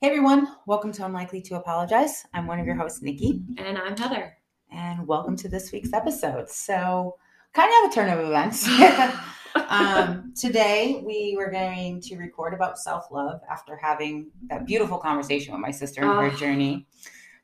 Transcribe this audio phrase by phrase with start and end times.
[0.00, 2.24] Hey everyone, welcome to Unlikely to Apologize.
[2.32, 4.36] I'm one of your hosts, Nikki, And I'm Heather.
[4.70, 6.48] and welcome to this week's episode.
[6.48, 7.16] So,
[7.52, 8.68] kind of a turn of events.
[9.68, 15.52] um, today, we were going to record about self love after having that beautiful conversation
[15.52, 16.36] with my sister and her Oh.
[16.36, 16.86] journey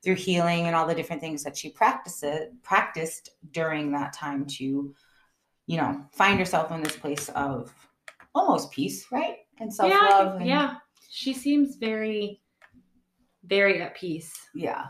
[0.05, 2.25] through healing and all the different things that she practiced
[2.63, 4.95] practiced during that time to,
[5.67, 7.75] you know, find herself in this place of
[8.35, 9.39] almost peace, right?
[9.59, 10.37] And self yeah, love.
[10.37, 10.75] and- yeah.
[11.17, 12.41] She seems very,
[13.47, 14.33] very at peace.
[14.55, 14.87] Yeah.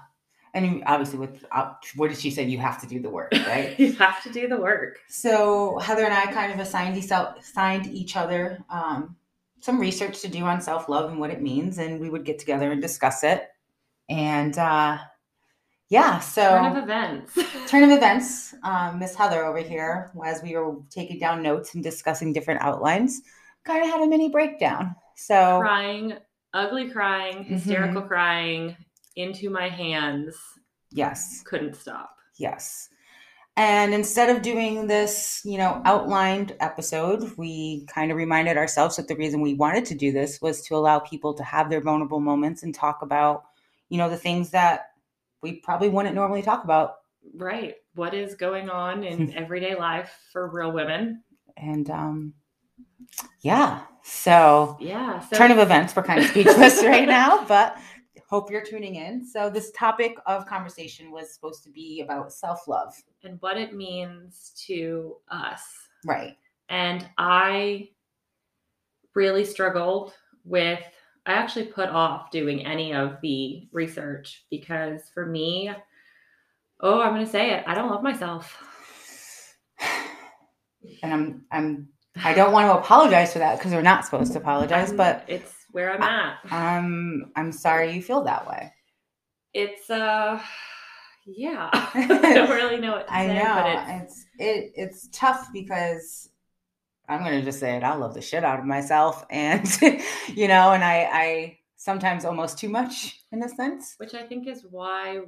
[0.55, 2.45] And obviously, with uh, what did she say?
[2.45, 3.79] You have to do the work, right?
[3.79, 5.01] you have to do the work.
[5.09, 9.16] so Heather and I kind of assigned each, assigned each other um,
[9.65, 12.38] some research to do on self love and what it means, and we would get
[12.38, 13.48] together and discuss it.
[14.09, 14.98] And uh,
[15.88, 17.38] yeah, so Turn of events.
[17.66, 18.55] turn of events.
[18.62, 23.23] Um, Miss Heather over here, as we were taking down notes and discussing different outlines,
[23.65, 24.95] kind of had a mini breakdown.
[25.16, 26.15] So crying,
[26.55, 27.55] ugly crying, Mm-hmm.
[27.55, 28.77] hysterical crying
[29.17, 30.35] into my hands.
[30.91, 32.16] yes, Couldn't stop.
[32.38, 32.88] Yes.
[33.57, 39.07] And instead of doing this, you know, outlined episode, we kind of reminded ourselves that
[39.07, 42.19] the reason we wanted to do this was to allow people to have their vulnerable
[42.19, 43.45] moments and talk about,
[43.91, 44.87] you know, the things that
[45.43, 46.95] we probably wouldn't normally talk about.
[47.37, 47.77] Right.
[47.95, 51.23] What is going on in everyday life for real women?
[51.57, 52.35] And um
[53.43, 53.83] yeah.
[54.07, 55.21] So Yeah.
[55.21, 57.79] So turn of events, we're kind of speechless right now, but
[58.29, 59.24] hope you're tuning in.
[59.27, 62.95] So this topic of conversation was supposed to be about self-love.
[63.23, 65.62] and what it means to us.
[66.05, 66.37] Right.
[66.69, 67.88] and I
[69.15, 70.12] really struggled
[70.44, 70.81] with
[71.25, 75.71] I actually put off doing any of the research because for me
[76.81, 78.55] oh I'm going to say it I don't love myself.
[81.03, 81.89] and I'm I'm
[82.22, 85.25] I don't want to apologize for that because we're not supposed to apologize, I'm- but
[85.28, 86.38] it's where I'm at.
[86.53, 88.72] um I'm sorry you feel that way.
[89.53, 90.41] It's uh
[91.26, 91.71] yeah.
[91.72, 95.49] I don't really know what to I say know but it's it's it it's tough
[95.53, 96.28] because
[97.09, 97.83] I'm gonna just say it.
[97.83, 99.66] I love the shit out of myself, and
[100.28, 103.94] you know, and I I sometimes almost too much in a sense.
[103.99, 105.21] which I think is why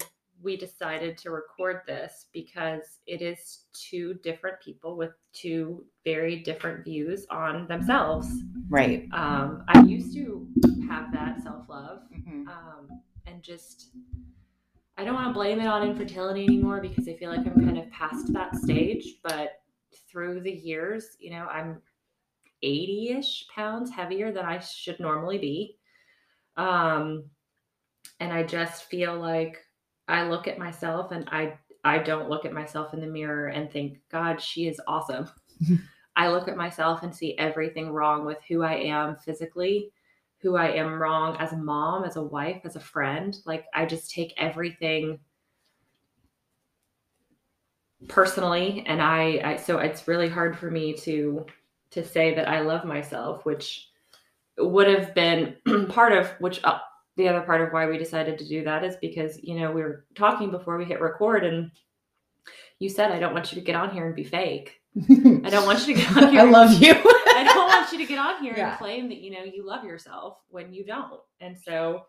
[0.42, 6.84] we decided to record this because it is two different people with two very different
[6.84, 8.28] views on themselves.
[8.68, 9.08] Right.
[9.12, 10.48] um, I used to
[10.88, 12.48] have that self love Mhm.
[12.48, 13.90] um, and just
[14.98, 17.78] I don't want to blame it on infertility anymore because I feel like I'm kind
[17.78, 19.20] of past that stage.
[19.22, 19.60] But
[20.08, 21.82] through the years, you know, I'm
[22.62, 25.76] 80 ish pounds heavier than I should normally be.
[26.56, 27.24] Um,
[28.20, 29.62] and I just feel like
[30.08, 33.70] I look at myself and I I don't look at myself in the mirror and
[33.70, 35.28] think, God, she is awesome.
[36.16, 39.92] I look at myself and see everything wrong with who I am physically,
[40.38, 43.38] who I am wrong as a mom, as a wife, as a friend.
[43.46, 45.20] Like I just take everything
[48.08, 51.46] personally and I, I so it's really hard for me to
[51.92, 53.90] to say that I love myself, which
[54.58, 55.54] would have been
[55.88, 56.78] part of which uh,
[57.16, 59.82] the other part of why we decided to do that is because you know we
[59.82, 61.70] were talking before we hit record and
[62.78, 64.80] you said I don't want you to get on here and be fake.
[65.08, 66.40] I don't want you to get on here.
[66.40, 66.92] I love you.
[67.36, 68.70] I don't want you to get on here Yeah.
[68.70, 71.20] and claim that you know you love yourself when you don't.
[71.40, 72.06] And so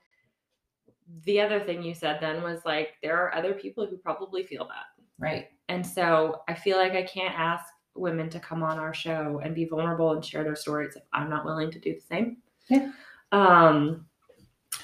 [1.24, 4.66] the other thing you said then was like there are other people who probably feel
[4.66, 4.86] that.
[5.20, 5.48] right.
[5.70, 7.66] And so I feel like I can't ask
[7.96, 11.30] women to come on our show and be vulnerable and share their stories if I'm
[11.30, 12.38] not willing to do the same.
[12.70, 12.92] Yeah.
[13.32, 14.06] Um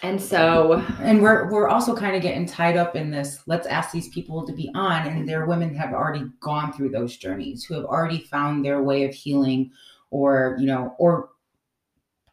[0.04, 3.92] and so and we're we're also kind of getting tied up in this let's ask
[3.92, 7.74] these people to be on and their women have already gone through those journeys who
[7.74, 9.72] have already found their way of healing
[10.12, 11.30] or you know or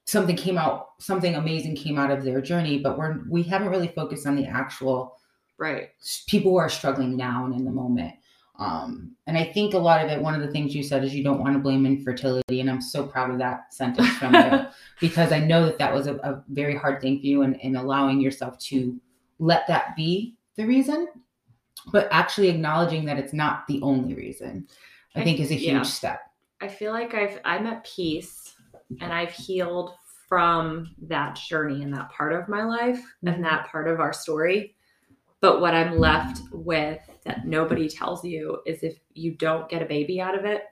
[0.05, 3.89] something came out something amazing came out of their journey but we're we haven't really
[3.89, 5.17] focused on the actual
[5.59, 5.91] right.
[6.27, 8.15] people who are struggling now and in the moment
[8.61, 11.15] um and i think a lot of it one of the things you said is
[11.15, 14.67] you don't want to blame infertility and i'm so proud of that sentence from you
[15.01, 17.77] because I know that that was a, a very hard thing for you and, and
[17.77, 19.01] allowing yourself to
[19.39, 21.09] let that be the reason,
[21.91, 24.67] but actually acknowledging that it's not the only reason,
[25.17, 25.83] I I- think is a huge yeah.
[25.83, 26.21] step.
[26.61, 28.55] I feel like I've I'm at peace
[29.01, 29.93] and I've healed
[30.29, 33.35] from that journey and that part of my life Mhm.
[33.37, 34.75] and that part of our story.
[35.41, 39.87] But what I'm left with that nobody tells you is if you don't get a
[39.87, 40.63] baby out of it,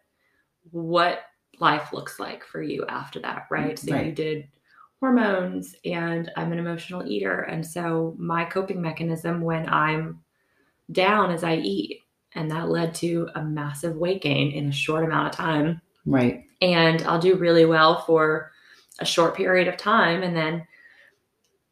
[0.70, 1.20] what
[1.60, 3.78] life looks like for you after that, right?
[3.78, 4.48] So you did
[5.00, 7.42] hormones and I'm an emotional eater.
[7.42, 10.20] And so my coping mechanism when I'm
[10.92, 12.02] down is I eat.
[12.34, 15.80] And that led to a massive weight gain in a short amount of time.
[16.04, 16.44] Right.
[16.60, 18.52] And I'll do really well for
[19.00, 20.22] a short period of time.
[20.22, 20.66] And then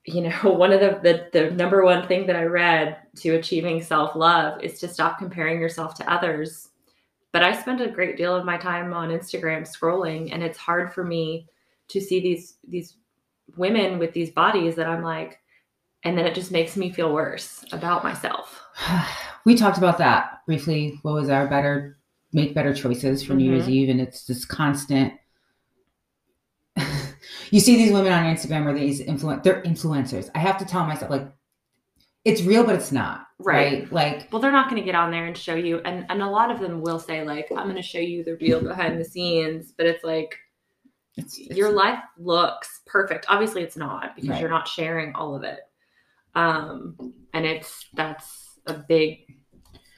[0.06, 3.82] you know, one of the, the the number one thing that I read to achieving
[3.82, 6.69] self-love is to stop comparing yourself to others.
[7.32, 10.93] But I spend a great deal of my time on Instagram scrolling and it's hard
[10.93, 11.49] for me
[11.88, 12.97] to see these these
[13.56, 15.38] women with these bodies that I'm like
[16.03, 18.62] and then it just makes me feel worse about myself.
[19.44, 20.99] we talked about that briefly.
[21.02, 21.99] What was our better
[22.32, 23.38] make better choices for mm-hmm.
[23.38, 23.73] New Year's mm-hmm.
[23.73, 25.12] Eve and it's this constant
[27.51, 30.31] you see these women on Instagram or these influence they're influencers.
[30.35, 31.29] I have to tell myself like
[32.25, 33.27] it's real, but it's not.
[33.39, 33.83] Right.
[33.83, 33.93] right?
[33.93, 36.51] Like well, they're not gonna get on there and show you and, and a lot
[36.51, 39.87] of them will say, like, I'm gonna show you the real behind the scenes, but
[39.87, 40.37] it's like
[41.17, 43.27] it's, it's, your life looks perfect.
[43.29, 44.41] Obviously it's not because right.
[44.41, 45.61] you're not sharing all of it.
[46.35, 49.19] Um and it's that's a big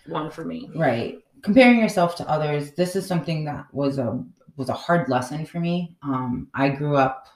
[0.06, 0.70] one for me.
[0.74, 1.18] Right.
[1.42, 4.22] Comparing yourself to others, this is something that was a
[4.56, 5.96] was a hard lesson for me.
[6.02, 7.28] Um, I grew up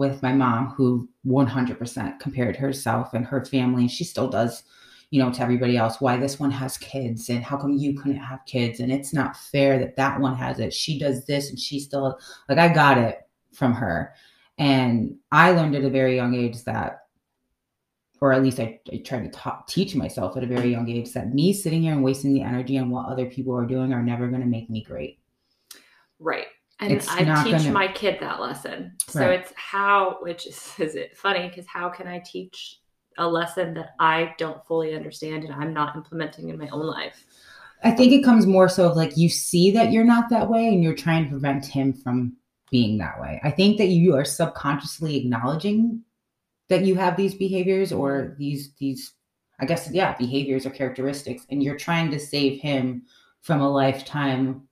[0.00, 3.82] with my mom who 100% compared herself and her family.
[3.82, 4.64] And she still does
[5.10, 8.16] you know to everybody else why this one has kids and how come you couldn't
[8.16, 8.80] have kids?
[8.80, 10.72] And it's not fair that that one has it.
[10.72, 12.18] She does this and she still
[12.48, 13.20] like i got it
[13.52, 14.14] from her.
[14.56, 17.00] And i learned at a very young age that
[18.22, 21.34] or at least i, I tried to teach myself at a very young age that
[21.34, 24.28] me sitting here and wasting the energy on what other people are doing are never
[24.28, 25.18] going to make me great.
[26.18, 26.46] Right
[26.80, 27.72] and it's I teach gonna...
[27.72, 28.96] my kid that lesson.
[29.06, 29.40] So right.
[29.40, 32.80] it's how, which is, is it funny because how can I teach
[33.18, 37.24] a lesson that I don't fully understand and I'm not implementing in my own life?
[37.82, 40.68] I think it comes more so of like you see that you're not that way
[40.68, 42.36] and you're trying to prevent him from
[42.70, 43.40] being that way.
[43.42, 46.02] I think that you are subconsciously acknowledging
[46.68, 49.14] that you have these behaviors or these these
[49.58, 53.02] I guess yeah, behaviors or characteristics and you're trying to save him
[53.40, 54.68] from a lifetime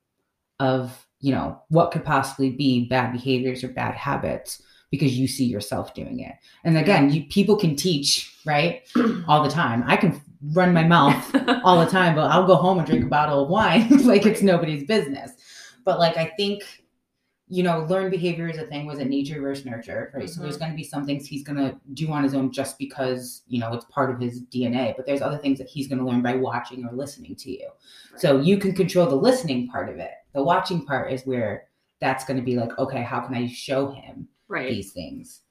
[0.59, 4.61] of you know, what could possibly be bad behaviors or bad habits
[4.91, 6.33] because you see yourself doing it.
[6.63, 8.81] And again, you people can teach, right?
[9.27, 9.83] all the time.
[9.85, 10.19] I can
[10.53, 13.49] run my mouth all the time, but I'll go home and drink a bottle of
[13.49, 15.31] wine like it's nobody's business.
[15.85, 16.63] But like I think
[17.49, 18.85] you know, learned behavior is a thing.
[18.85, 20.11] Was it nature versus nurture?
[20.13, 20.25] Right.
[20.25, 20.33] Mm-hmm.
[20.33, 20.65] So there's mm-hmm.
[20.65, 23.59] going to be some things he's going to do on his own just because, you
[23.59, 24.95] know, it's part of his DNA.
[24.95, 27.67] But there's other things that he's going to learn by watching or listening to you.
[28.11, 28.21] Right.
[28.21, 30.11] So you can control the listening part of it.
[30.33, 31.63] The watching part is where
[31.99, 34.69] that's going to be like, okay, how can I show him right.
[34.69, 35.41] these things?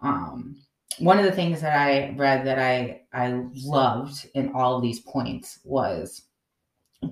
[0.00, 0.56] Um,
[1.00, 5.00] one of the things that I read that I I loved in all of these
[5.00, 6.22] points was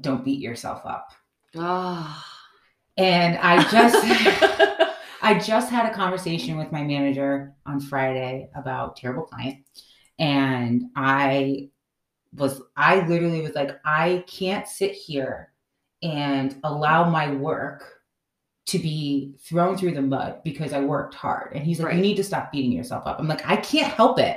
[0.00, 1.12] don't beat yourself up.
[1.56, 2.24] Ah.
[2.26, 2.39] Oh
[3.00, 3.96] and I just
[5.22, 9.64] I just had a conversation with my manager on Friday about terrible client.
[10.18, 11.70] And I
[12.34, 15.52] was I literally was like, I can't sit here
[16.02, 17.84] and allow my work
[18.66, 21.54] to be thrown through the mud because I worked hard.
[21.54, 21.96] And he's like, right.
[21.96, 23.18] You need to stop beating yourself up.
[23.18, 24.36] I'm like, I can't help it.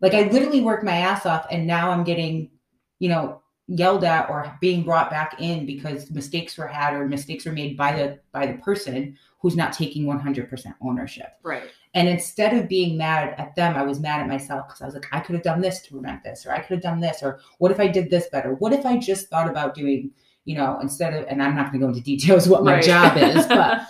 [0.00, 2.50] Like I literally worked my ass off and now I'm getting,
[2.98, 7.46] you know, yelled at or being brought back in because mistakes were had or mistakes
[7.46, 11.38] were made by the by the person who's not taking 100% ownership.
[11.42, 11.64] Right.
[11.94, 14.94] And instead of being mad at them i was mad at myself because i was
[14.94, 17.22] like i could have done this to prevent this or i could have done this
[17.22, 18.54] or what if i did this better?
[18.54, 20.10] What if i just thought about doing
[20.44, 22.84] you know instead of and i'm not going to go into details what my right.
[22.84, 23.82] job is but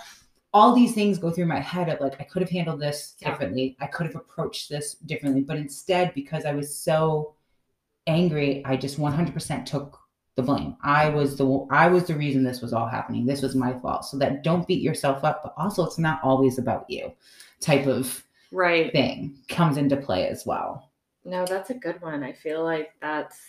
[0.53, 3.75] all these things go through my head of like i could have handled this differently.
[3.79, 3.85] Yeah.
[3.85, 5.41] i could have approached this differently.
[5.41, 7.35] But instead because i was so
[8.07, 9.99] angry, I just 100% took
[10.35, 10.75] the blame.
[10.83, 13.25] I was the I was the reason this was all happening.
[13.25, 14.05] This was my fault.
[14.05, 17.13] So that don't beat yourself up, but also it's not always about you.
[17.59, 20.91] Type of right thing comes into play as well.
[21.23, 22.23] No, that's a good one.
[22.23, 23.39] I feel like that's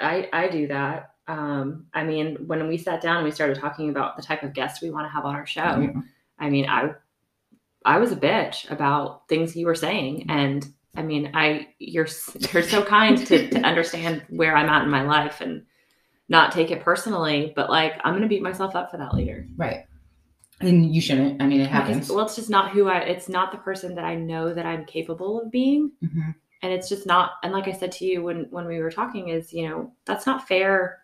[0.00, 1.10] I I do that.
[1.28, 4.52] Um I mean, when we sat down and we started talking about the type of
[4.52, 6.00] guests we want to have on our show, yeah.
[6.40, 6.90] I mean, I
[7.84, 12.08] I was a bitch about things you were saying and I mean, I you're
[12.52, 15.64] you're so kind to to understand where I'm at in my life and
[16.28, 19.46] not take it personally, but like I'm gonna beat myself up for that later.
[19.56, 19.86] Right.
[20.60, 21.42] And you shouldn't.
[21.42, 21.96] I mean, it happens.
[21.96, 22.98] Because, well, it's just not who I.
[22.98, 26.30] It's not the person that I know that I'm capable of being, mm-hmm.
[26.62, 27.32] and it's just not.
[27.42, 30.24] And like I said to you when when we were talking, is you know that's
[30.24, 31.01] not fair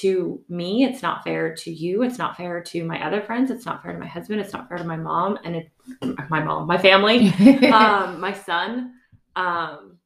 [0.00, 0.84] to me.
[0.84, 2.02] It's not fair to you.
[2.02, 3.50] It's not fair to my other friends.
[3.50, 4.40] It's not fair to my husband.
[4.40, 5.70] It's not fair to my mom and it,
[6.30, 7.28] my mom, my family,
[7.72, 8.94] um, my son.
[9.36, 9.98] Um,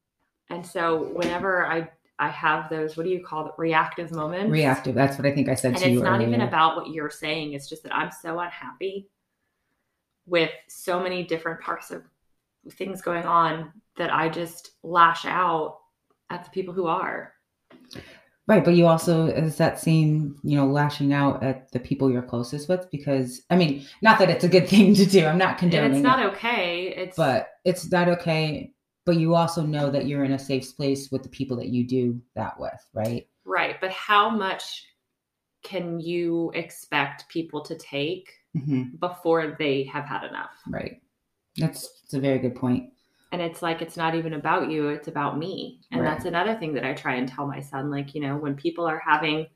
[0.51, 1.91] and so whenever I
[2.21, 3.53] I have those, what do you call it?
[3.59, 4.51] Reactive moments.
[4.51, 4.95] Reactive.
[4.95, 5.99] That's what I think I said and to you.
[5.99, 6.29] it's not earlier.
[6.29, 7.53] even about what you're saying.
[7.53, 9.09] It's just that I'm so unhappy
[10.27, 12.03] with so many different parts of
[12.73, 15.79] things going on that I just lash out
[16.31, 17.35] at the people who are.
[18.49, 22.23] Right, but you also is that same, you know, lashing out at the people you're
[22.23, 25.27] closest with because I mean, not that it's a good thing to do.
[25.27, 25.85] I'm not condoning.
[25.85, 26.95] And it's not it, okay.
[26.97, 28.73] It's but it's not okay
[29.09, 31.89] but you also know that you're in a safe place with the people that you
[31.89, 33.27] do that with, right?
[33.47, 33.81] Right.
[33.81, 34.85] But how much
[35.63, 40.51] can you expect people to take hmm before they have had enough?
[40.69, 41.01] Right.
[41.57, 42.91] That's, that's a very good point.
[43.31, 45.81] And it's like, it's not even about you, it's about me.
[45.91, 46.09] And Right.
[46.11, 47.91] that's another thing that I try and tell my son.
[47.91, 49.47] Like, you know, when people are having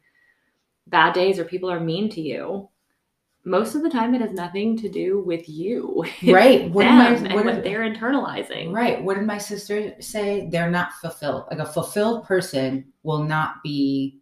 [0.88, 2.68] bad days or people are mean to you,
[3.44, 6.04] most of the time it has nothing to do with you.
[6.22, 6.70] Right.
[6.70, 8.72] What am I- what what they're internalizing.
[8.72, 9.02] Right.
[9.02, 10.48] What did my sister say?
[10.50, 11.46] They're not fulfilled.
[11.50, 14.20] Like a fulfilled person will not be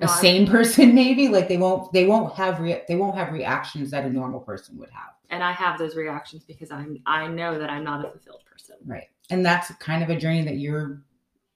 [0.00, 0.94] a sane person.
[1.02, 1.92] Maybe like they won't.
[1.92, 2.60] They won't have.
[2.60, 5.10] Re- they won't have reactions that a normal person would have.
[5.30, 8.76] And I have those reactions because I'm I know that I'm not a fulfilled person.
[8.84, 9.08] Right.
[9.30, 11.02] And that's kind of a journey that you're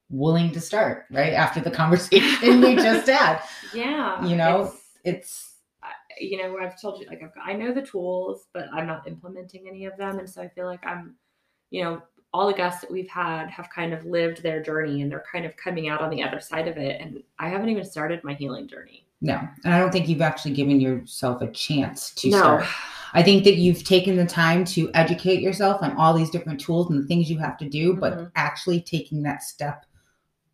[0.09, 1.05] willing to start.
[1.11, 3.43] Right after the conversation we just had.
[3.75, 4.25] Yeah.
[4.25, 5.47] You know, it's- It's
[6.19, 9.69] you know, I've told you like I've, I know the tools, but I'm not implementing
[9.69, 11.15] any of them, and so I feel like I'm,
[11.71, 15.11] you know, all the guests that we've had have kind of lived their journey, and
[15.11, 17.85] they're kind of coming out on the other side of it, and I haven't even
[17.85, 19.05] started my healing journey.
[19.21, 22.65] no, and I don't think you've actually given yourself a chance to no, start.
[23.13, 26.89] I think that you've taken the time to educate yourself on all these different tools
[26.91, 28.31] and the things you have to do, but Mhm.
[28.37, 29.85] actually taking that step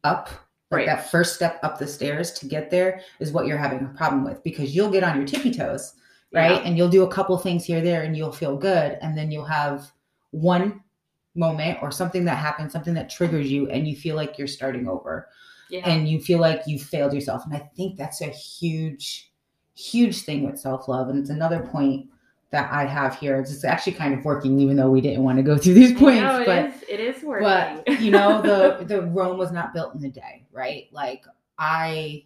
[0.02, 0.30] up,
[0.70, 0.86] like Right.
[0.86, 4.24] that first step up the stairs to get there is what you're having a problem
[4.24, 5.92] with because you'll get on your tippy toes,
[6.32, 6.52] right?
[6.52, 6.58] Yeah.
[6.66, 8.98] And you'll do a couple things here, there, and you'll feel good.
[9.02, 9.92] And then you'll have
[10.30, 10.80] one
[11.36, 14.88] moment or something that happens, something that triggers you, and you feel like you're starting
[14.88, 15.28] over
[15.70, 17.44] yeah, and you feel like you failed yourself.
[17.44, 19.32] And I think that's a huge,
[19.74, 21.08] huge thing with self love.
[21.08, 22.08] And it's another point
[22.50, 23.40] that I have here.
[23.40, 26.22] It's actually kind of working, even though we didn't want to go through these points.
[26.40, 27.82] it but is- it is working.
[27.84, 30.84] but you know, the the Rome was not built in a day, right?
[30.92, 31.24] Like
[31.58, 32.24] I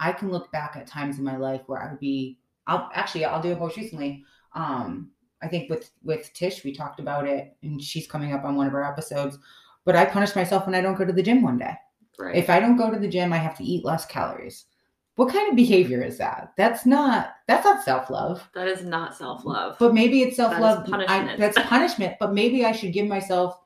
[0.00, 3.24] I can look back at times in my life where I would be I'll actually
[3.24, 4.24] I'll do it most recently.
[4.54, 5.10] Um
[5.42, 8.66] I think with with Tish we talked about it and she's coming up on one
[8.66, 9.38] of our episodes.
[9.84, 11.74] But I punish myself when I don't go to the gym one day.
[12.18, 12.36] right.
[12.36, 14.66] If I don't go to the gym, I have to eat less calories.
[15.14, 16.52] What kind of behavior is that?
[16.56, 18.48] That's not that's not self-love.
[18.54, 19.76] that is not self love.
[19.78, 20.84] But maybe it's self-love.
[20.86, 21.38] I- punishment.
[21.40, 23.60] that's punishment, but maybe I should give myself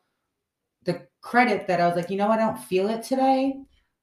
[0.84, 3.54] the credit that I was like, you know, I don't feel it today.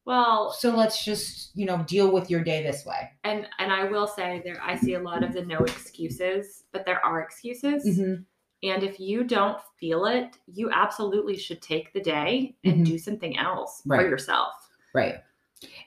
[0.05, 3.11] Well, So let's just, you know, deal with your day this way.
[3.23, 6.85] and and I will say there, I see a lot of the no excuses, but
[6.85, 7.85] there are excuses.
[7.85, 8.21] Mm-hmm.
[8.61, 12.85] And if you don't feel it, you absolutely should take the day and Mhm.
[12.85, 14.01] do something else Right.
[14.01, 14.53] for yourself.
[14.93, 15.15] Right.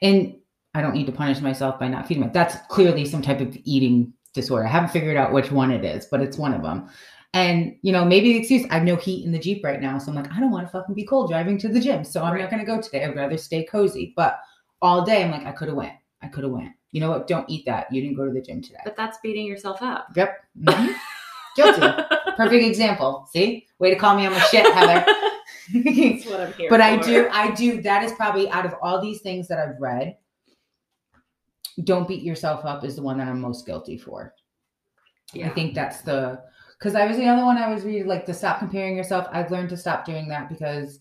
[0.01, 0.37] And
[0.75, 3.57] I don't need to punish myself by not feeding my that's clearly some type of
[3.65, 4.65] eating disorder.
[4.67, 6.89] I haven't figured out which one it is, but it's one of them.
[7.35, 9.99] And you know, maybe the excuse I have no heat in the Jeep right now.
[9.99, 12.05] So I'm like, I don't want to fucking be cold driving to the gym.
[12.05, 12.43] So I'm Right.
[12.43, 13.05] not gonna go today.
[13.05, 14.13] I'd rather stay cozy.
[14.17, 14.39] But
[14.83, 15.95] all day I'm like, I could have went.
[16.23, 16.73] I could have went.
[16.91, 17.27] You know what?
[17.27, 17.91] Don't eat that.
[17.91, 18.81] You didn't go to the gym today.
[18.85, 20.09] But that's beating yourself up.
[20.15, 20.37] Yep.
[20.61, 20.95] Mhm.
[21.57, 21.81] Guilty.
[22.37, 23.27] Perfect example.
[23.33, 23.67] See?
[23.79, 25.05] Way to call me on my shit, Heather.
[25.85, 27.81] That's what I'm here but I do, I do.
[27.83, 30.17] That is probably out of all these things that I've read,
[31.85, 34.35] don't beat yourself up is the one that I'm most guilty for.
[35.33, 35.47] Yeah.
[35.49, 36.43] I think that's the
[36.83, 39.29] because I was the other one I was reading like to stop comparing yourself.
[39.31, 40.99] I've learned to stop doing that because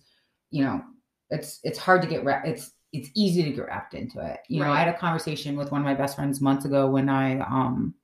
[0.51, 0.83] you know
[1.31, 2.47] it's it's hard to get wrapped.
[2.47, 4.41] It's it's easy to get wrapped into it.
[4.47, 7.09] You know, I had a conversation with one of my best friends months ago when
[7.09, 7.95] I um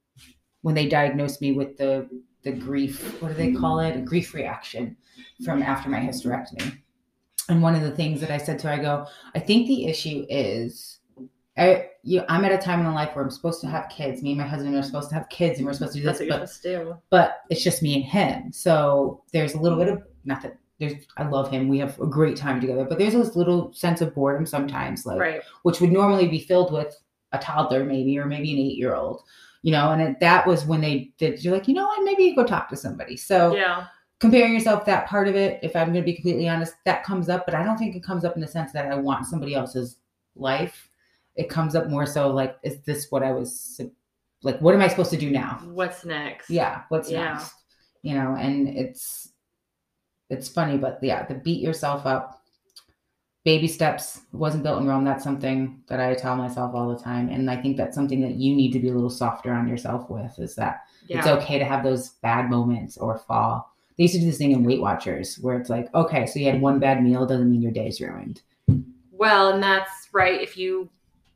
[0.61, 2.09] when they diagnosed me with the
[2.43, 4.97] the grief what do they call it a grief reaction
[5.45, 6.79] from after my hysterectomy.
[7.49, 9.05] And one of the things that I said to her, I go,
[9.35, 10.96] I think the issue is
[11.57, 14.21] I, you, I'm at a time in my life where I'm supposed to have kids.
[14.21, 16.19] Me and my husband are supposed to have kids, and we're supposed to do this.
[16.27, 16.97] But do.
[17.09, 18.51] but it's just me and him.
[18.51, 21.67] So there's a little bit of not that there's I love him.
[21.67, 25.19] We have a great time together, but there's this little sense of boredom sometimes, like
[25.19, 25.41] Right.
[25.63, 26.95] which would normally be filled with
[27.31, 29.23] a toddler, maybe, or maybe an eight year old.
[29.63, 31.43] You know, and it, that was when they did.
[31.43, 32.03] You're like, you know what?
[32.03, 33.17] Maybe you go talk to somebody.
[33.17, 33.87] So Yeah.
[34.19, 37.27] comparing yourself, that part of it, if I'm going to be completely honest, that comes
[37.27, 37.45] up.
[37.45, 39.97] But I don't think it comes up in the sense that I want somebody else's
[40.35, 40.86] life.
[41.37, 43.79] It comes up more so like, is this what I was
[44.43, 44.59] like?
[44.59, 45.59] What am I supposed to do now?
[45.65, 46.49] What's next?
[46.49, 47.33] yeah what's Yeah.
[47.33, 47.53] next
[48.03, 49.29] you know and it's
[50.29, 52.43] it's funny but yeah the beat yourself up
[53.43, 57.27] baby steps wasn't built in rome that's something that i tell myself all the time
[57.29, 60.09] and i think that's something that you need to be a little softer on yourself
[60.09, 61.19] with is that Yeah.
[61.19, 64.51] it's okay to have those bad moments or fall they used to do this thing
[64.51, 67.61] in weight watchers where it's like okay so you had one bad meal doesn't mean
[67.61, 68.41] your day's ruined
[69.11, 70.39] Well, and that's right.
[70.39, 70.89] If you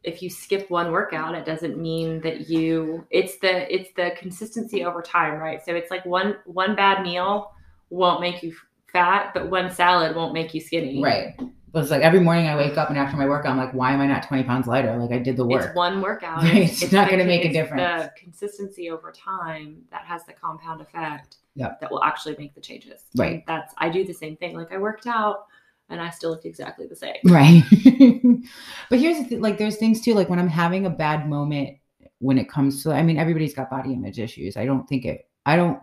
[0.03, 4.83] if you skip one workout, it doesn't mean that you it's the it's the consistency
[4.83, 5.63] over time, right?
[5.63, 7.51] So it's like one one bad meal
[7.89, 8.55] won't make you
[8.91, 11.01] fat, but one salad won't make you skinny.
[11.01, 11.39] right
[11.71, 13.93] But It's like every morning I wake up and after my workout, I'm like, why
[13.93, 14.95] am I not 20 pounds lighter?
[14.97, 15.67] Like I did the work.
[15.67, 16.43] It's one workout.
[16.43, 18.03] Right, it's not gonna make a difference.
[18.03, 21.37] The consistency over time that has the compound effect.
[21.55, 21.81] Yep.
[21.81, 23.03] That will actually make the changes.
[23.15, 23.33] Right.
[23.33, 24.55] And that's I do the same thing.
[24.55, 25.47] Like I worked out
[25.91, 27.17] and I still looked exactly the same.
[27.25, 27.63] Right.
[28.89, 31.77] but here's the thing, like there's things too, like when I'm having a bad moment
[32.19, 34.57] when it comes to I mean, everybody's got body image issues.
[34.57, 35.79] I don't think it I don't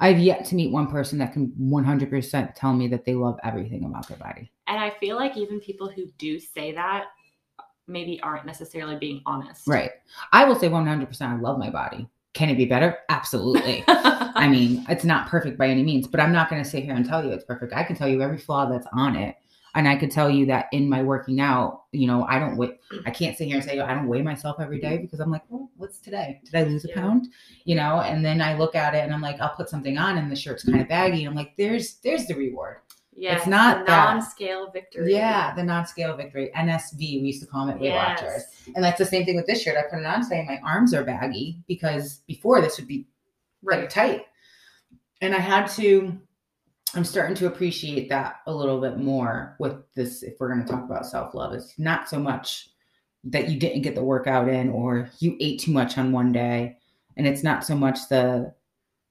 [0.00, 3.84] I've yet to meet one person that can 100% tell me that they love everything
[3.84, 4.50] about their body.
[4.66, 7.04] And I feel like even people who do say that
[7.58, 9.68] uh, maybe aren't necessarily being honest.
[9.68, 9.92] Right.
[10.32, 12.08] I will say 100% I love my body.
[12.32, 12.98] Can it be better?
[13.08, 13.84] Absolutely.
[13.88, 16.94] I mean, it's not perfect by any means, but I'm not going to sit here
[16.94, 17.72] and tell you it's perfect.
[17.72, 19.36] I can tell you every flaw that's on it.
[19.76, 22.78] And I can tell you that in my working out, you know, I don't weigh,
[23.06, 25.42] I can't sit here and say I don't weigh myself every day because I'm like,
[25.48, 26.40] well, what's today?
[26.44, 27.00] Did I lose a Yeah.
[27.00, 27.28] pound?
[27.64, 30.16] You know, and then I look at it and I'm like, I'll put something on
[30.16, 31.24] and the shirt's kind of baggy.
[31.24, 32.76] I'm like, there's, there's the reward.
[33.16, 35.12] Yeah, it's not the non-scale victory.
[35.14, 35.54] Yeah.
[35.54, 38.20] The non-scale victory, NSV, we used to call it Weight Yes.
[38.22, 38.42] Watchers.
[38.74, 39.76] And that's the same thing with this shirt.
[39.76, 43.06] I put it on saying My arms are baggy because before this would be
[43.62, 43.90] like Right.
[43.90, 44.26] tight.
[45.20, 46.20] And I had to,
[46.96, 50.22] I'm starting to appreciate that a little bit more with this.
[50.22, 52.68] If we're going to talk about self love, it's not so much
[53.24, 56.76] that you didn't get the workout in or you ate too much on one day.
[57.16, 58.52] And it's not so much the,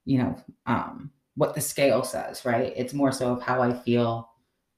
[0.05, 0.35] you know,
[0.65, 2.73] um, what the scale says, right?
[2.75, 4.29] It's more so of how I feel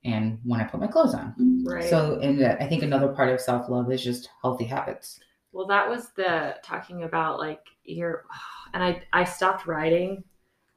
[0.05, 1.63] and when I put my clothes on.
[1.65, 1.83] Right.
[1.83, 5.19] So, and I think another part of self love is just healthy habits.
[5.51, 8.25] Well, that was the talking about like your,
[8.73, 10.23] and I I stopped writing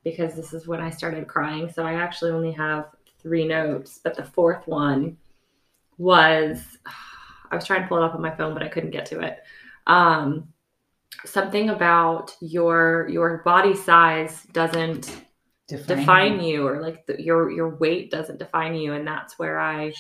[0.05, 1.71] because this is when I started crying.
[1.71, 2.87] So I actually only have
[3.21, 5.17] three notes, but the fourth one
[5.99, 6.61] was
[7.51, 9.21] I was trying to pull it up on my phone, but I couldn't get to
[9.21, 9.39] it.
[9.87, 10.49] Um,
[11.25, 15.11] something about your your body size doesn't
[15.87, 19.93] define you, or like the, your your weight doesn't define you, and that's where I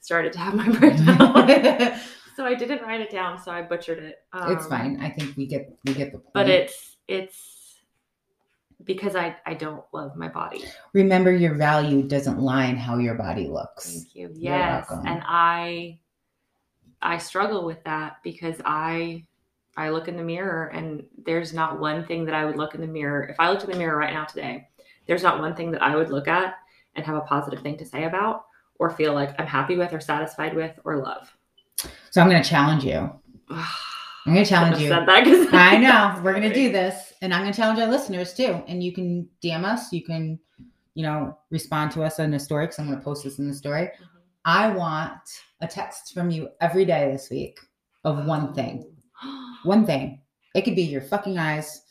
[0.00, 1.18] started to have my breakdown.
[2.36, 4.16] so I didn't write it down, so I butchered it.
[4.34, 5.00] it's Um, fine.
[5.00, 6.32] I think we get we get the point.
[6.34, 7.61] but it's it's
[8.84, 10.64] because I I don't love my body.
[10.92, 13.92] remember your value doesn't lie in how your body looks.
[13.92, 14.30] Thank you.
[14.34, 15.98] Yes, and I
[17.00, 19.26] I struggle with that because I
[19.76, 22.80] I look in the mirror and there's not one thing that I would look in
[22.80, 23.24] the mirror.
[23.24, 24.68] If I looked in the mirror right now today,
[25.06, 26.54] there's not one thing that I would look at
[26.94, 28.44] and have a positive thing to say about
[28.78, 31.34] or feel like I'm happy with or satisfied with or love.
[32.10, 33.10] So I'm going to challenge you.
[33.50, 34.92] I'm going to challenge you.
[34.92, 38.62] I know we're going to do this, and I'm going to challenge our listeners too.
[38.66, 39.92] And you can DM us.
[39.92, 40.38] You can,
[40.94, 43.48] you know, respond to us in the story because I'm going to post this in
[43.48, 43.84] the story.
[43.84, 44.04] Mm-hmm.
[44.44, 45.20] I want
[45.60, 47.58] a text from you every day this week
[48.04, 48.90] of one thing.
[49.62, 50.20] One thing.
[50.56, 51.82] It could be your fucking eyes.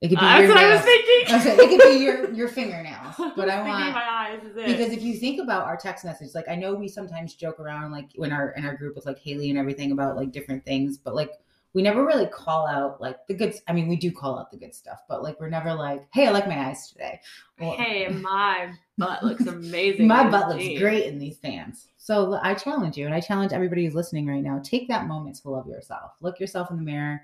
[0.00, 1.04] It could be That's your what I was nails.
[1.04, 1.34] thinking.
[1.34, 3.14] I said, it could be your your fingernails.
[3.36, 4.66] But I want my eyes is it.
[4.66, 7.92] because if you think about our text message like i know we sometimes joke around
[7.92, 10.98] like in our in our group with like haley and everything about like different things
[10.98, 11.32] but like
[11.74, 14.56] we never really call out like the good i mean we do call out the
[14.56, 17.20] good stuff but like we're never like hey i like my eyes today
[17.60, 20.06] Or, hey, my butt looks amazing.
[20.06, 20.80] my butt looks jeans.
[20.80, 24.42] great in these pants so i challenge you and i challenge everybody who's listening right
[24.42, 27.20] now take that moment to love yourself look yourself in the mirror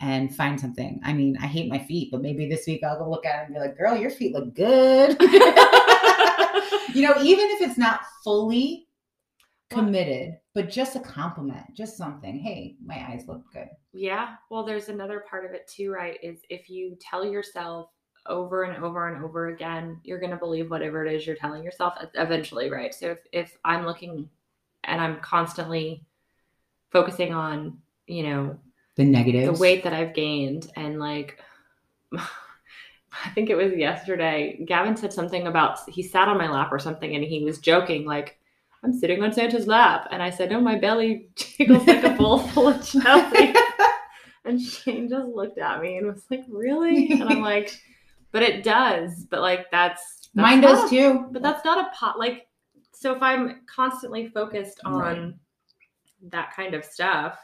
[0.00, 3.08] and find something i mean i hate my feet but maybe this week i'll go
[3.10, 5.16] look at it and be like girl your feet look good
[6.94, 8.88] you know, even if it's not fully
[9.70, 12.38] committed, but just a compliment, just something.
[12.38, 13.68] Hey, my eyes look good.
[13.92, 14.36] Yeah.
[14.50, 16.18] Well, there's another part of it too, right?
[16.22, 17.90] Is if you tell yourself
[18.24, 21.62] over and over and over again, you're going to believe whatever it is you're telling
[21.62, 22.94] yourself eventually, right?
[22.94, 24.30] So if, if I'm looking
[24.84, 26.06] and I'm constantly
[26.90, 28.58] focusing on, you know,
[28.96, 31.38] The negative, the weight that I've gained and like
[32.14, 34.58] I think it was yesterday.
[34.66, 38.06] Gavin said something about he sat on my lap or something and he was joking
[38.06, 38.38] like
[38.86, 42.38] I'm sitting on Santa's lap and I said, "No, my belly jiggles like a bowl
[42.48, 43.52] full of jelly."
[44.44, 47.76] and Shane just looked at me and was like, "Really?" And I'm like,
[48.30, 49.24] "But it does.
[49.28, 51.26] But like that's, that's Mine does a- too.
[51.32, 52.46] But that's not a pot like
[52.94, 55.34] so if I'm constantly focused on Right.
[56.30, 57.38] that kind of stuff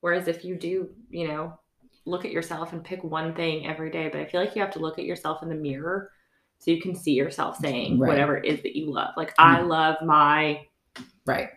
[0.00, 1.58] whereas if you do, you know,
[2.04, 4.70] look at yourself and pick one thing every day, but I feel like you have
[4.74, 6.12] to look at yourself in the mirror
[6.58, 8.08] so you can see yourself saying Right.
[8.08, 9.14] whatever it is that you love.
[9.16, 9.68] Like I Mm.
[9.68, 10.60] love my
[11.26, 11.50] right.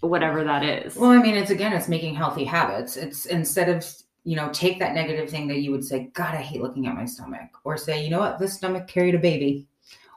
[0.00, 0.96] whatever that is.
[0.96, 2.96] Well, I mean, it's again, it's making healthy habits.
[2.96, 3.84] It's instead of
[4.24, 6.94] you know, take that negative thing that you would say, God, I hate looking at
[6.94, 9.66] my stomach, or say, you know what, this stomach carried a baby,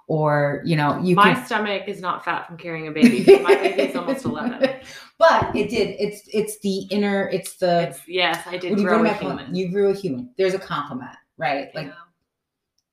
[0.08, 1.46] or you know, you my can.
[1.46, 3.24] stomach is not fat from carrying a baby.
[3.42, 4.82] My baby's almost 11.
[5.18, 5.96] but it did.
[5.98, 7.30] It's it's the inner.
[7.30, 7.84] It's the.
[7.84, 9.56] It's, yes, I did you- grow a human.
[9.56, 10.30] You grew a human.
[10.38, 11.74] There's a compliment, right?
[11.74, 11.94] Like Yeah.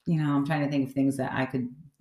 [0.07, 1.69] you know, I'm trying to think of things that I could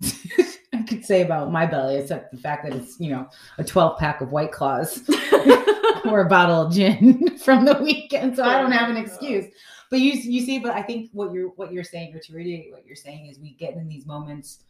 [1.08, 4.30] say about my belly except the fact that it's you know a 12 pack of
[4.30, 5.02] white claws
[6.04, 8.36] or a bottle of gin from the weekend.
[8.36, 9.46] So i don't have an oh excuse.
[9.90, 12.72] But you you see but i think what you're what you're saying or to reiterate
[12.72, 14.64] what you're saying is we get in these moments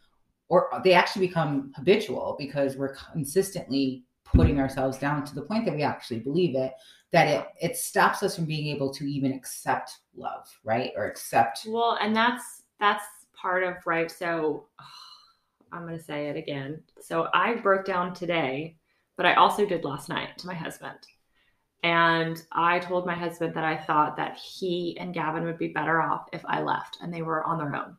[0.49, 5.75] or they actually become habitual because we're consistently putting ourselves down to the point that
[5.75, 6.73] we actually believe it
[7.11, 10.93] that it it stops us from being able to even accept love right?
[10.97, 14.11] Or accept well and that's that's part of right?
[14.11, 14.67] So
[15.73, 16.83] i'm going to say it again.
[17.01, 18.77] So i broke down today
[19.17, 20.99] but i also did last night to my husband.
[21.83, 26.01] And i told my husband that i thought that he and gavin would be better
[26.03, 27.97] off if i left and they were on their own.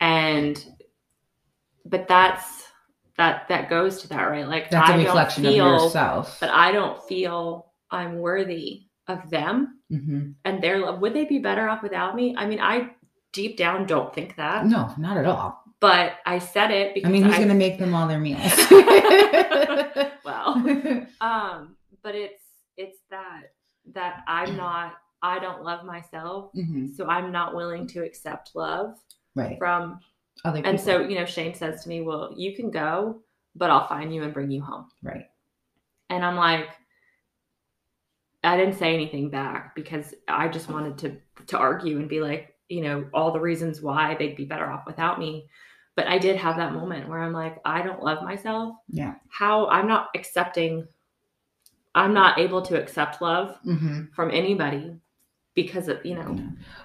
[0.00, 0.64] And
[1.84, 2.66] but that's
[3.18, 4.46] that that goes to that right?
[4.48, 6.38] Like that's a I don't reflection feel- of yourself.
[6.40, 9.78] but i don't feel i'm worthy of them.
[9.90, 12.34] Hmm and their love would they be better off without me?
[12.36, 12.90] I mean i
[13.32, 14.66] deep down don't think that.
[14.66, 17.78] No not at all but i said it because i mean who's going to make
[17.78, 18.40] them all their meals?
[20.24, 20.54] Well
[21.20, 22.42] um but it's
[22.76, 23.42] it's that
[23.92, 28.94] that i'm not i don't love myself hmm so i'm not willing to accept love
[29.34, 29.58] right.
[29.58, 29.98] from
[30.44, 33.20] other people and so you know shane says to me well you can go
[33.56, 34.86] but i'll find you and bring you home.
[35.02, 35.26] Right.
[36.08, 36.68] And i'm like
[38.44, 42.54] i didn't say anything back because i just wanted to to argue and be like
[42.68, 45.48] you know all the reasons why they'd be better off without me
[45.96, 49.66] but i did have that moment where i'm like i don't love myself yeah how
[49.68, 50.86] i'm not accepting
[51.94, 54.94] i'm not able to accept love hmm from anybody
[55.54, 56.38] because of you know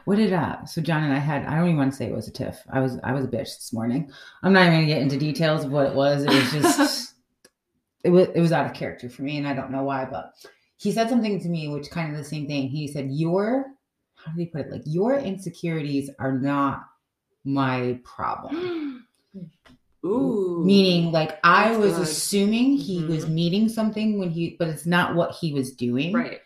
[0.06, 2.16] What did uh so John and I had I don't even want to say it
[2.16, 2.60] was a tiff.
[2.72, 4.12] I was I was a bitch this morning.
[4.44, 6.24] I'm not even gonna get into details of what it was.
[6.24, 7.14] It was just
[8.04, 10.34] it was it was out of character for me and I don't know why, but
[10.78, 12.68] he said something to me which kind of the same thing.
[12.68, 13.68] He said, Your
[14.16, 14.72] how did he put it?
[14.72, 16.84] Like your insecurities are not
[17.46, 18.56] my problem.
[20.06, 22.04] ooh Meaning like I was good.
[22.04, 23.30] assuming he was Mhm.
[23.34, 26.42] meeting something when he but it's not what he was doing right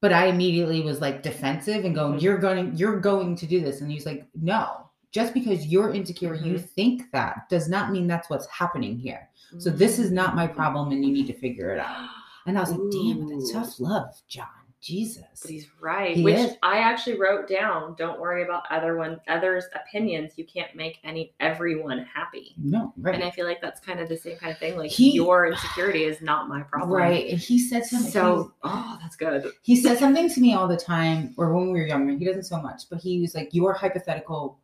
[0.00, 2.22] but I immediately was like defensive and going, Mhm.
[2.22, 6.34] "You're going, you're going to do this," and he's like, "No, just because you're insecure,
[6.34, 6.68] you Mhm.
[6.70, 9.28] think that does not mean that's what's happening here.
[9.58, 12.08] So this is not my problem, and you need to figure it out."
[12.46, 13.52] And I was like, "Damn, that's Ooh.
[13.52, 14.61] tough love, John.
[14.82, 16.16] Jesus." But he's right.
[16.16, 16.56] He which is.
[16.62, 17.94] I actually wrote down.
[17.96, 20.32] Don't worry about other one others' opinions.
[20.36, 22.54] You can't make any everyone happy.
[22.58, 24.76] No, right, And I feel like that's kind of the same kind of thing.
[24.76, 26.90] Like He- your insecurity is not my problem.
[26.90, 27.30] right.
[27.30, 28.10] And he said something.
[28.10, 29.52] So oh, that's good.
[29.62, 32.12] he said something to me all the time, or when we were younger.
[32.12, 34.58] He doesn't so much, but he was like, "Your hypothetical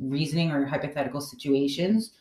[0.00, 2.12] reasoning or hypothetical situations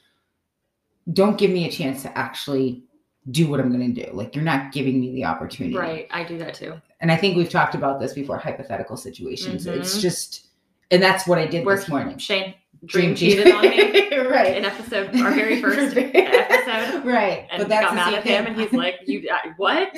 [1.13, 2.83] don't give me a chance to actually
[3.31, 4.11] do what I'm going to do.
[4.13, 6.07] Like, you're not giving me the opportunity." Right.
[6.11, 6.79] I do that too.
[7.01, 8.37] And I think we've talked about this before.
[8.37, 9.65] Hypothetical situations.
[9.65, 10.01] It's Mhm.
[10.01, 10.47] just,
[10.91, 12.17] and that's what I did Where this morning.
[12.17, 12.53] Shane
[12.85, 14.55] dream cheated on me right.
[14.57, 17.05] in episode our very first episode.
[17.05, 17.47] right.
[17.51, 19.89] And but that's got the mad at him, and he's like, "You uh, what?"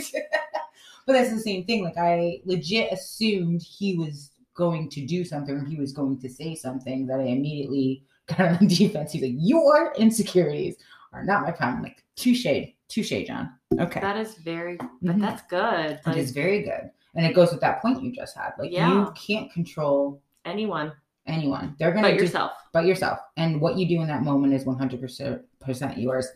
[1.07, 1.83] But that's the same thing.
[1.83, 6.29] Like I legit assumed he was going to do something or he was going to
[6.29, 9.11] say something that I immediately got on the defense.
[9.11, 10.75] He's like, Your insecurities
[11.13, 11.77] are not my problem.
[11.77, 13.49] I'm like, touche, touche, John.
[13.79, 13.99] Okay.
[13.99, 15.21] That is very, but Mhm.
[15.21, 15.91] that's good.
[15.91, 16.91] It Like is very good.
[17.15, 18.51] And it goes with that point you just had.
[18.59, 18.89] Like Yeah.
[18.89, 20.93] you can't control anyone
[21.27, 21.75] anyone.
[21.77, 22.51] They're gonna but do yourself.
[22.73, 23.19] but yourself.
[23.37, 26.27] And what you do in that moment is 100% yours.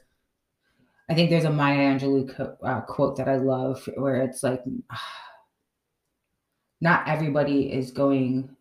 [1.09, 4.61] I think there's a Maya Angelou co- uh, quote that I love where it's like,
[6.81, 8.54] not everybody is going.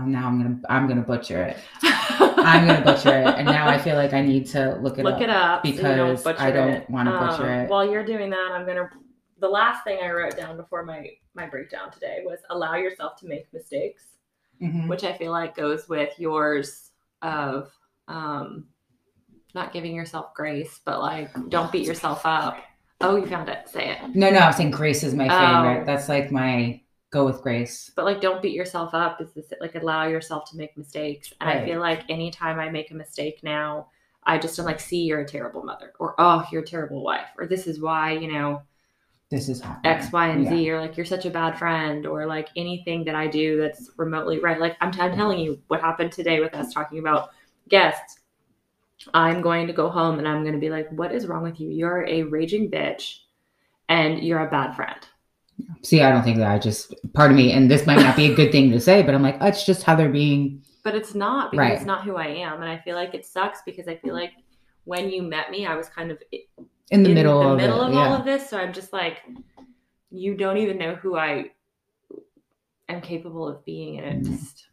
[0.00, 1.56] Oh, now I'm gonna I'm gonna butcher it.
[1.82, 5.16] I'm gonna butcher it, and now I feel like I need to look it Look
[5.16, 5.20] up.
[5.22, 5.84] it up because
[6.38, 7.70] I don't wanna butcher Um, it.
[7.70, 8.88] While you're doing that, I'm gonna.
[9.40, 13.26] The last thing I wrote down before my my breakdown today was allow yourself to
[13.26, 14.04] make mistakes,
[14.62, 14.88] Mhm.
[14.88, 16.90] which I feel like goes with yours
[17.22, 17.70] of
[18.08, 18.66] um,
[19.54, 22.58] not giving yourself grace, but like don't beat yourself up.
[23.00, 23.68] Oh, you found it.
[23.68, 24.14] Say it.
[24.16, 25.82] No, no, I'm saying Grace is my favorite.
[25.82, 25.84] Oh.
[25.84, 26.80] That's like my
[27.10, 27.90] go with Grace.
[27.96, 29.20] But like, don't beat yourself up.
[29.20, 31.32] Is this like allow yourself to make mistakes?
[31.40, 33.88] And I feel like anytime I make a mistake now,
[34.24, 37.28] I just am like, see, you're a terrible mother, or oh, you're a terrible wife,
[37.38, 38.62] or this is why you know
[39.30, 39.92] This is happening.
[39.94, 40.50] X, Y, and Yeah.
[40.50, 43.90] Z, or like you're such a bad friend, or like anything that I do that's
[43.96, 44.60] remotely right.
[44.60, 47.30] Like I'm, I'm telling you what happened today with us talking about
[47.68, 48.20] guests.
[49.14, 51.60] I'm going to go home and I'm going to be like, what is wrong with
[51.60, 51.70] you?
[51.70, 53.18] You're a raging bitch
[53.88, 54.98] and you're a bad friend.
[55.82, 56.50] See, I don't think that.
[56.50, 59.02] I just part of me, and this might not be a good thing to say,
[59.02, 60.62] but I'm like, it's just how they're being.
[60.84, 61.72] But it's not because Right.
[61.74, 62.62] it's not who I am.
[62.62, 64.32] And I feel like it sucks because I feel like
[64.84, 66.22] when you met me, I was kind of
[66.90, 68.06] In the in middle the of middle it, of yeah.
[68.08, 68.48] all of this.
[68.48, 69.18] So I'm just like,
[70.10, 71.50] you don't even know who I
[72.88, 73.98] am capable of being.
[73.98, 74.38] And it Mhm.
[74.40, 74.66] just,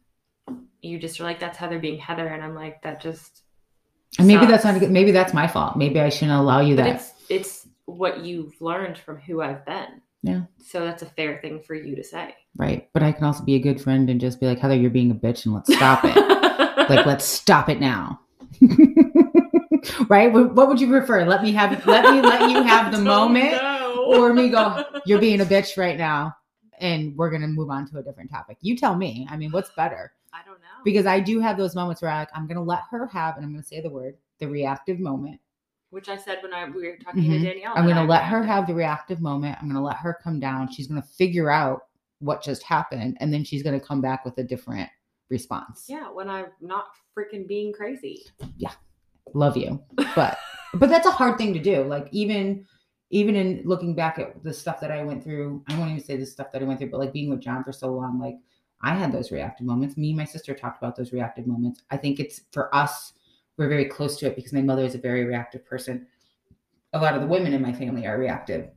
[0.82, 2.28] you just are like, that's Heather being Heather.
[2.28, 3.44] And I'm like, that just,
[4.18, 4.92] And maybe that's not good.
[4.92, 5.76] Maybe that's my fault.
[5.76, 6.96] Maybe I shouldn't allow you But that.
[6.96, 10.02] it's it's what you've learned from who I've been.
[10.26, 10.42] Yeah.
[10.58, 12.36] So that's a fair thing for you to say.
[12.58, 12.90] Right.
[12.94, 15.12] But I can also be a good friend and just be like, Heather, you're being
[15.12, 16.16] a bitch and let's stop it.
[16.90, 18.20] like, let's stop it now.
[20.10, 20.32] right?
[20.32, 21.26] What what would you prefer?
[21.26, 24.06] Let me have let me let you have the moment know.
[24.08, 26.36] or me go, you're being a bitch right now
[26.80, 28.58] and we're gonna move on to a different topic.
[28.62, 29.28] You tell me.
[29.30, 30.14] I mean, what's better?
[30.34, 30.84] I don't know.
[30.84, 33.52] Because I do have those moments where I, I'm gonna let her have, and I'm
[33.52, 35.40] gonna say the word, the reactive moment.
[35.96, 37.40] Which I said when I we were talking Mhm.
[37.40, 37.72] to Danielle.
[37.74, 39.58] I'm gonna I let her have the reactive moment.
[39.62, 40.70] I'm gonna let her come down.
[40.70, 41.84] She's gonna figure out
[42.20, 44.90] what just happened, and then she's gonna come back with a different
[45.30, 45.86] response.
[45.88, 48.26] Yeah, when I'm not freaking being crazy.
[48.58, 48.74] Yeah,
[49.34, 49.82] love you,
[50.18, 50.38] but
[50.74, 51.84] but that's a hard thing to do.
[51.86, 52.68] Like even
[53.10, 56.18] even in looking back at the stuff that I went through, I won't even say
[56.18, 58.36] the stuff that I went through, but like being with John for so long, like
[58.82, 59.96] I had those reactive moments.
[59.96, 61.84] Me and my sister talked about those reactive moments.
[61.90, 63.14] I think it's for us,
[63.58, 66.08] we're very close to it because my mother is a very reactive person.
[66.94, 68.70] A lot of the women in my family are reactive.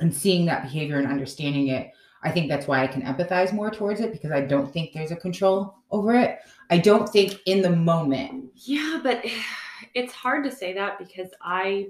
[0.00, 3.70] And seeing that behavior and understanding it, I think that's why I can empathize more
[3.70, 6.38] towards it because I don't think there's a control over it.
[6.70, 8.50] I don't think in the moment.
[8.54, 9.24] Yeah, but
[9.94, 11.88] it's hard to say that because I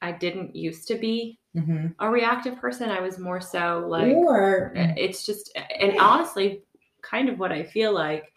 [0.00, 1.88] I didn't used to be mm-hmm.
[2.00, 2.90] a reactive person.
[2.90, 6.62] I was more so like or it's just and honestly
[7.02, 8.32] kind of what I feel like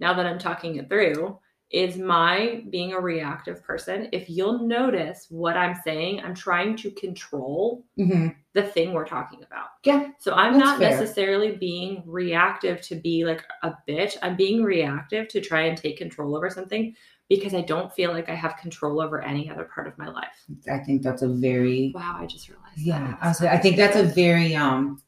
[0.00, 1.38] now that I'm talking it through
[1.70, 4.08] is my being a reactive person.
[4.12, 8.36] If you'll notice what I'm saying, I'm trying to control Mhm.
[8.52, 9.66] the thing we're talking about.
[9.84, 10.90] Yeah, So I'm not fair.
[10.90, 14.16] necessarily being reactive to be like a bitch.
[14.22, 16.94] I'm being reactive to try and take control over something
[17.28, 20.44] because I don't feel like I have control over any other part of my life.
[20.70, 22.78] I think that's a very Wow, I just realized.
[22.78, 23.16] yeah.
[23.20, 25.02] I, was, I think that's a very um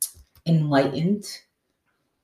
[0.47, 1.25] enlightened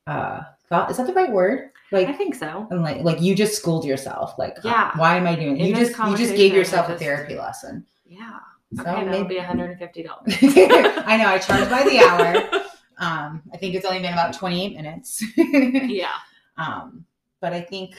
[0.08, 0.90] uh thought.
[0.90, 1.70] Is that the right word?
[1.92, 2.66] I think so.
[2.70, 4.34] And like like you just schooled yourself.
[4.38, 4.90] Like Yeah.
[4.96, 5.58] why am I doing?
[5.58, 7.86] In You just you just gave yourself I a just- therapy lesson.
[8.06, 8.38] Yeah.
[8.74, 11.04] So Okay, that'll maybe be $150.
[11.06, 12.60] I know I charge by the hour.
[12.98, 15.22] Um, I think it's only been about 28 minutes.
[15.36, 16.08] yeah.
[16.56, 17.04] um,
[17.40, 17.94] but I think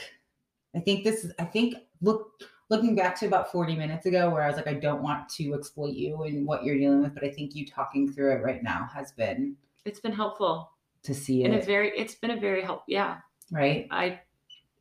[0.74, 2.28] I think this is I think look
[2.68, 5.54] looking back to about 40 minutes ago where I was like, I don't want to
[5.54, 8.62] exploit you and what you're dealing with, but I think you talking through it right
[8.62, 10.72] now has been It's been helpful.
[11.04, 11.46] to see it.
[11.46, 11.58] And it.
[11.58, 13.18] it's very it's been a very help yeah.
[13.50, 13.86] Right?
[13.90, 14.20] I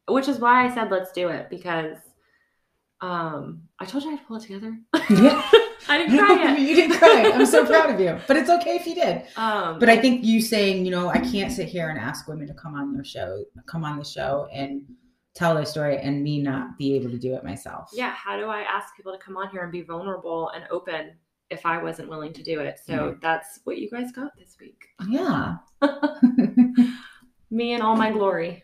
[0.07, 1.97] which is why I said let's do it because
[3.01, 4.77] um I told you I'd pull it together.
[5.09, 5.41] Yeah.
[5.87, 7.31] I didn't cry you didn't cry.
[7.33, 8.17] I'm so proud of you.
[8.27, 9.23] But it's okay if you did.
[9.37, 12.47] Um But I think you saying, you know, I can't sit here and ask women
[12.47, 14.81] to come on their show, come on the show and
[15.35, 17.89] tell their story and me not be able to do it myself.
[17.93, 21.11] yeah, how do I ask people to come on here and be vulnerable and open
[21.49, 22.79] if I wasn't willing to do it?
[22.87, 24.81] So that's what you guys got this week.
[25.09, 25.57] Yeah.
[27.55, 28.63] Me and all my glory.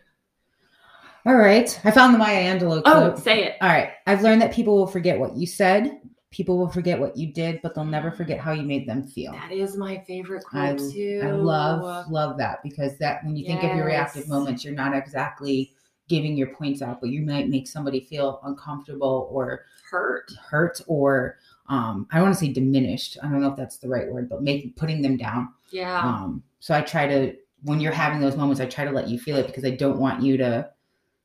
[1.26, 1.80] All right.
[1.84, 3.14] I found the Maya Angelou quote.
[3.14, 3.56] Oh, say it.
[3.62, 3.92] All right.
[4.06, 6.02] I've learned that people will forget what you said,
[6.32, 9.34] people will forget what you did, but they'll never forget how you made them feel.
[9.34, 11.22] That is my favorite I, quote too.
[11.24, 14.96] I love love that because that when you think of your reactive moments, you're not
[14.96, 15.74] exactly
[16.08, 20.32] giving your points out, but you might make somebody feel uncomfortable or hurt.
[20.50, 23.18] hurt or um I don't want to say diminished.
[23.22, 25.50] I don't know if that's the right word, but making putting them down.
[25.70, 26.00] Yeah.
[26.00, 29.20] Um so I try to when you're having those moments, I try to let you
[29.20, 30.70] feel it because I don't want you to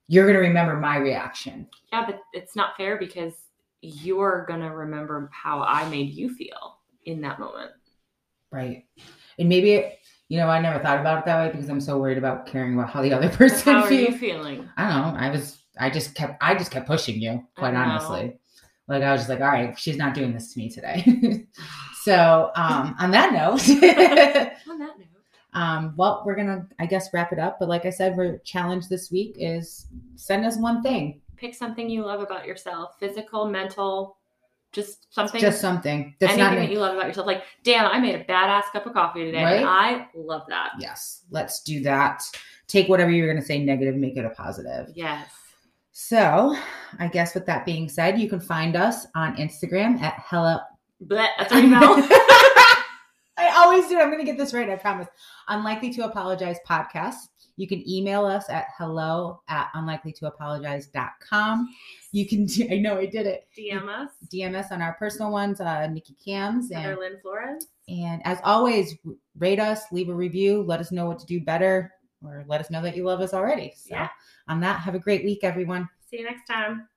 [0.09, 1.67] you're going to remember my reaction.
[1.93, 3.33] yeah, but it's not fair because
[3.83, 7.73] you're gonna remember how I made you feel in that moment.
[8.51, 8.85] Right.
[9.39, 11.99] And maybe it, you know, I never thought about it that way because I'm so
[11.99, 14.21] worried about caring about how the other person How are you feels.
[14.21, 14.69] feeling?
[14.77, 15.19] I don't know.
[15.21, 18.39] I was I just kept I just kept pushing you, quite honestly.
[18.89, 21.47] Like I was just like, all right, she's not doing this to me today.
[22.05, 24.76] so um on that note, On that note,
[25.57, 27.59] um, well, we're gonna I guess wrap it up.
[27.59, 31.23] But like I said, we're challenge this week is send us one thing.
[31.37, 34.19] pick something you love about yourself, physical, mental,
[34.73, 36.15] just something Just something.
[36.21, 37.27] That's anything not that you love about yourself.
[37.27, 39.43] Like, damn, I made a badass cup of coffee today.
[39.43, 39.57] Right?
[39.57, 40.73] And I love that.
[40.79, 42.23] yes, let's do that.
[42.69, 44.93] Take whatever you're gonna say negative, make it a positive.
[44.95, 45.31] Yes.
[45.93, 46.55] So,
[46.99, 50.59] I guess with that being said, you can find us on Instagram at hello.
[51.01, 51.81] But that's our email.
[53.39, 53.99] I always do.
[53.99, 54.69] I'm going to get this right.
[54.71, 55.09] I promise.
[55.49, 57.29] Unlikely to apologize podcast.
[57.59, 61.69] You can email us at hello at unlikelytoapologize.com.
[62.13, 63.47] You can, do, I know I did it.
[63.59, 64.11] DM us.
[64.33, 66.71] DM us on our personal ones, uh, Nikki Cams.
[66.73, 67.67] Heather And, Lynn Flores.
[67.89, 68.95] and as always,
[69.39, 72.71] rate us, leave a review, let us know what to do better, or let us
[72.71, 73.73] know that you love us already.
[73.77, 74.09] So, Yeah.
[74.49, 75.89] on that, have a great week, everyone.
[76.11, 76.89] See you next time.